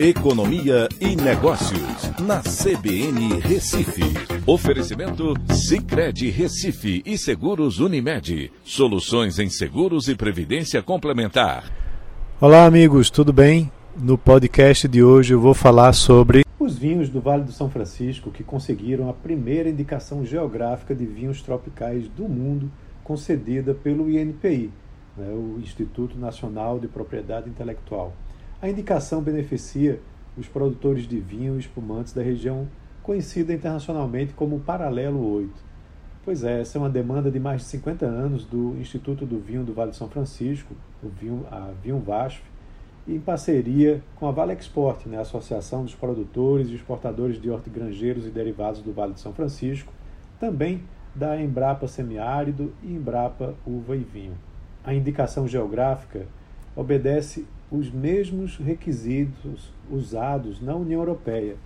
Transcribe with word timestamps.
Economia 0.00 0.88
e 1.00 1.16
Negócios, 1.16 2.12
na 2.20 2.40
CBN 2.40 3.40
Recife. 3.40 4.04
Oferecimento 4.46 5.34
Cicred 5.52 6.30
Recife 6.30 7.02
e 7.04 7.18
Seguros 7.18 7.80
Unimed. 7.80 8.52
Soluções 8.62 9.40
em 9.40 9.50
seguros 9.50 10.06
e 10.06 10.14
previdência 10.14 10.80
complementar. 10.84 11.64
Olá, 12.40 12.64
amigos, 12.64 13.10
tudo 13.10 13.32
bem? 13.32 13.72
No 13.96 14.16
podcast 14.16 14.86
de 14.86 15.02
hoje 15.02 15.34
eu 15.34 15.40
vou 15.40 15.52
falar 15.52 15.92
sobre 15.92 16.44
os 16.60 16.78
vinhos 16.78 17.08
do 17.08 17.20
Vale 17.20 17.42
do 17.42 17.50
São 17.50 17.68
Francisco 17.68 18.30
que 18.30 18.44
conseguiram 18.44 19.10
a 19.10 19.12
primeira 19.12 19.68
indicação 19.68 20.24
geográfica 20.24 20.94
de 20.94 21.04
vinhos 21.04 21.42
tropicais 21.42 22.06
do 22.06 22.28
mundo 22.28 22.70
concedida 23.02 23.74
pelo 23.74 24.08
INPI, 24.08 24.70
né, 25.16 25.28
o 25.32 25.58
Instituto 25.60 26.16
Nacional 26.16 26.78
de 26.78 26.86
Propriedade 26.86 27.50
Intelectual. 27.50 28.12
A 28.60 28.68
indicação 28.68 29.22
beneficia 29.22 30.00
os 30.36 30.48
produtores 30.48 31.06
de 31.06 31.20
vinho 31.20 31.54
e 31.54 31.60
espumantes 31.60 32.12
da 32.12 32.22
região 32.22 32.66
conhecida 33.04 33.52
internacionalmente 33.52 34.34
como 34.34 34.58
Paralelo 34.58 35.24
8. 35.32 35.52
Pois 36.24 36.42
é, 36.42 36.60
essa 36.60 36.76
é 36.76 36.80
uma 36.80 36.90
demanda 36.90 37.30
de 37.30 37.38
mais 37.38 37.60
de 37.60 37.68
50 37.68 38.04
anos 38.04 38.44
do 38.44 38.76
Instituto 38.80 39.24
do 39.24 39.38
Vinho 39.38 39.62
do 39.62 39.72
Vale 39.72 39.92
de 39.92 39.96
São 39.96 40.08
Francisco, 40.08 40.74
o 41.00 41.08
vinho, 41.08 41.46
a 41.52 41.70
Vinho 41.80 42.00
Vasf, 42.00 42.42
em 43.06 43.20
parceria 43.20 44.02
com 44.16 44.26
a 44.26 44.32
Vale 44.32 44.54
Export, 44.54 45.06
né, 45.06 45.18
a 45.18 45.22
Associação 45.22 45.84
dos 45.84 45.94
Produtores 45.94 46.68
e 46.68 46.74
Exportadores 46.74 47.40
de 47.40 47.48
Hortigranjeiros 47.48 48.26
e 48.26 48.30
Derivados 48.30 48.82
do 48.82 48.92
Vale 48.92 49.14
de 49.14 49.20
São 49.20 49.32
Francisco, 49.32 49.92
também 50.40 50.82
da 51.14 51.40
Embrapa 51.40 51.86
Semiárido 51.86 52.74
e 52.82 52.92
Embrapa 52.92 53.54
Uva 53.64 53.94
e 53.94 54.00
Vinho. 54.00 54.36
A 54.84 54.92
indicação 54.92 55.46
geográfica 55.46 56.26
obedece 56.74 57.46
os 57.70 57.90
mesmos 57.90 58.56
requisitos 58.56 59.72
usados 59.90 60.60
na 60.60 60.74
União 60.74 61.00
Europeia 61.00 61.56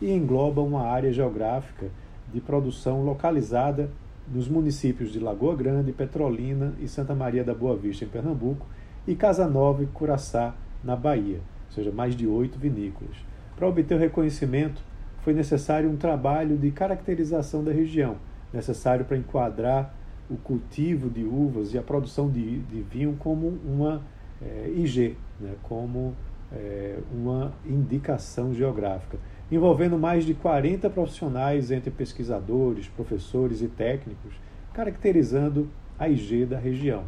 e 0.00 0.10
engloba 0.10 0.60
uma 0.60 0.82
área 0.82 1.12
geográfica 1.12 1.88
de 2.32 2.40
produção 2.40 3.04
localizada 3.04 3.88
nos 4.26 4.48
municípios 4.48 5.12
de 5.12 5.18
Lagoa 5.18 5.54
Grande, 5.54 5.92
Petrolina 5.92 6.72
e 6.80 6.88
Santa 6.88 7.14
Maria 7.14 7.44
da 7.44 7.54
Boa 7.54 7.76
Vista, 7.76 8.04
em 8.04 8.08
Pernambuco, 8.08 8.66
e 9.06 9.14
Casa 9.14 9.46
Nova 9.46 9.82
e 9.82 9.86
Curaçá, 9.86 10.54
na 10.82 10.96
Bahia, 10.96 11.40
ou 11.68 11.74
seja, 11.74 11.92
mais 11.92 12.16
de 12.16 12.26
oito 12.26 12.58
vinícolas. 12.58 13.16
Para 13.56 13.68
obter 13.68 13.94
o 13.94 13.98
reconhecimento, 13.98 14.82
foi 15.22 15.32
necessário 15.32 15.88
um 15.88 15.96
trabalho 15.96 16.56
de 16.56 16.70
caracterização 16.72 17.62
da 17.62 17.70
região, 17.70 18.16
necessário 18.52 19.04
para 19.04 19.16
enquadrar 19.16 19.94
o 20.28 20.36
cultivo 20.36 21.08
de 21.08 21.22
uvas 21.22 21.72
e 21.72 21.78
a 21.78 21.82
produção 21.82 22.28
de, 22.28 22.58
de 22.60 22.82
vinho 22.82 23.16
como 23.18 23.46
uma 23.64 24.02
é, 24.44 24.70
IG, 24.74 25.16
né, 25.40 25.54
como 25.62 26.14
é, 26.52 26.98
uma 27.12 27.52
indicação 27.64 28.52
geográfica, 28.54 29.18
envolvendo 29.50 29.98
mais 29.98 30.24
de 30.24 30.34
40 30.34 30.88
profissionais 30.90 31.70
entre 31.70 31.90
pesquisadores, 31.90 32.88
professores 32.88 33.62
e 33.62 33.68
técnicos, 33.68 34.34
caracterizando 34.72 35.68
a 35.98 36.08
IG 36.08 36.46
da 36.46 36.58
região. 36.58 37.04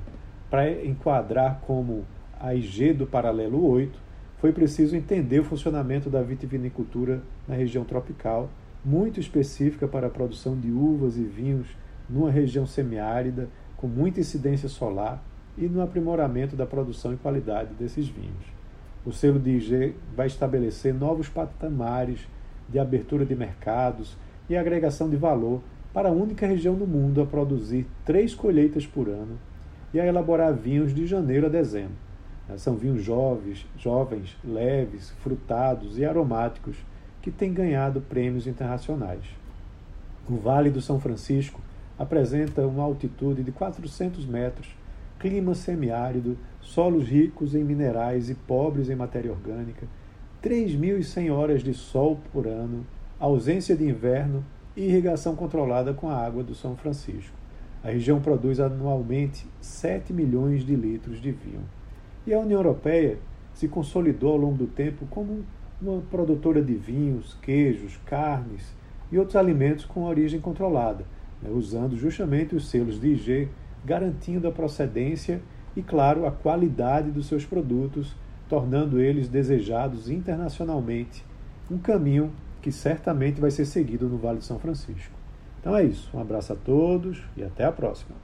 Para 0.50 0.70
enquadrar 0.84 1.60
como 1.66 2.04
a 2.38 2.54
IG 2.54 2.92
do 2.92 3.06
paralelo 3.06 3.66
8, 3.66 3.98
foi 4.38 4.52
preciso 4.52 4.94
entender 4.94 5.41
o 5.41 5.44
funcionamento 5.44 6.10
da 6.10 6.22
vitivinicultura 6.22 7.22
na 7.48 7.54
região 7.54 7.84
tropical, 7.84 8.50
muito 8.84 9.19
específica 9.19 9.88
para 9.88 10.08
a 10.08 10.10
produção 10.10 10.54
de 10.58 10.70
uvas 10.70 11.16
e 11.16 11.24
vinhos 11.24 11.66
numa 12.08 12.30
região 12.30 12.66
semiárida, 12.66 13.48
com 13.76 13.86
muita 13.86 14.20
incidência 14.20 14.69
solar 14.69 15.22
e 15.56 15.66
no 15.66 15.83
aprimoramento 15.83 16.56
da 16.56 16.66
produção 16.66 17.12
e 17.12 17.16
qualidade 17.16 17.74
desses 17.74 18.08
vinhos. 18.08 18.55
O 19.05 19.12
selo 19.12 19.38
de 19.38 19.50
IG 19.50 19.94
vai 20.16 20.27
estabelecer 20.27 20.94
novos 20.94 21.28
patamares 21.28 22.20
de 22.69 22.78
abertura 22.78 23.24
de 23.24 23.34
mercados 23.34 24.16
e 24.48 24.56
agregação 24.56 25.08
de 25.08 25.16
valor 25.16 25.60
para 25.92 26.08
a 26.08 26.12
única 26.12 26.47
região 26.47 26.75
do 26.75 26.86
mundo 26.86 27.22
a 27.22 27.27
produzir 27.27 27.87
três 28.04 28.34
colheitas 28.34 28.87
por 28.87 29.09
ano 29.09 29.38
e 29.92 30.00
a 30.00 30.06
elaborar 30.06 30.53
vinhos 30.53 30.92
de 30.94 31.06
janeiro 31.06 31.47
a 31.47 31.48
dezembro. 31.48 32.04
São 32.56 32.76
vinhos 32.76 33.03
jovens, 33.03 33.66
jovens, 33.78 34.36
leves, 34.44 35.10
frutados 35.22 35.98
e 35.98 36.04
aromáticos 36.04 36.76
que 37.22 37.31
têm 37.31 37.54
ganhado 37.54 38.00
prêmios 38.03 38.47
internacionais. 38.47 39.25
O 40.28 40.36
Vale 40.36 40.71
do 40.71 40.81
São 40.81 41.00
Francisco 41.00 41.60
apresenta 41.98 42.66
uma 42.66 42.82
altitude 42.82 43.42
de 43.42 43.53
400 43.53 44.26
metros 44.26 44.69
clima 45.19 45.54
semiárido, 45.54 46.36
solos 46.60 47.06
ricos 47.06 47.54
em 47.54 47.64
minerais 47.64 48.30
e 48.30 48.34
pobres 48.34 48.91
em 48.91 48.94
matéria 48.94 49.30
orgânica, 49.30 49.86
3.100 50.42 51.32
horas 51.32 51.62
de 51.62 51.72
sol 51.72 52.20
por 52.32 52.47
ano, 52.47 52.86
ausência 53.19 53.76
de 53.76 53.84
inverno 53.88 54.44
e 54.76 54.84
irrigação 54.84 55.34
controlada 55.34 55.94
com 55.94 56.08
a 56.08 56.16
água 56.16 56.42
do 56.42 56.54
São 56.54 56.76
Francisco. 56.76 57.36
A 57.82 57.88
região 57.88 58.20
produz 58.20 58.60
anualmente 58.60 59.47
7 59.60 60.12
milhões 60.12 60.64
de 60.64 60.74
litros 60.74 61.20
de 61.20 61.30
vinho. 61.30 61.64
E 62.26 62.32
a 62.32 62.38
União 62.38 62.58
Europeia 62.58 63.19
se 63.53 63.69
consolidou 63.69 64.32
ao 64.32 64.38
longo 64.38 64.56
do 64.56 64.66
tempo 64.66 65.06
como 65.10 65.44
uma 65.80 66.00
produtora 66.03 66.62
de 66.62 66.74
vinhos, 66.74 67.36
queijos, 67.42 67.98
carnes 68.06 68.74
e 69.12 69.19
outros 69.19 69.36
alimentos 69.36 69.84
com 69.84 70.04
origem 70.04 70.41
controlada, 70.41 71.04
né, 71.42 71.50
usando 71.50 71.97
justamente 71.97 72.54
os 72.54 72.69
selos 72.69 73.00
de 73.00 73.08
IG 73.08 73.48
garantindo 73.84 74.49
a 74.49 74.53
procedência 74.53 75.41
e, 75.77 75.83
claro, 75.83 76.27
a 76.27 76.31
qualidade 76.31 77.11
dos 77.11 77.27
seus 77.27 77.45
produtos, 77.45 78.15
tornando 78.49 79.00
eles 79.00 79.28
desejados 79.28 80.09
internacionalmente, 80.09 81.25
um 81.71 81.78
caminho 81.78 82.33
que 82.62 82.72
certamente 82.72 83.41
vai 83.41 83.50
ser 83.50 83.65
seguido 83.65 84.09
no 84.09 84.17
Vale 84.17 84.39
de 84.39 84.45
São 84.45 84.59
Francisco. 84.59 85.12
Então 85.61 85.77
é 85.77 85.84
isso. 85.84 86.11
Um 86.15 86.21
abraço 86.21 86.53
a 86.53 86.56
todos 86.56 87.22
e 87.37 87.43
até 87.43 87.65
a 87.65 87.72
próxima. 87.72 88.15